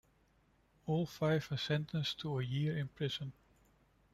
[0.87, 3.33] All five were sentenced to a year in prison.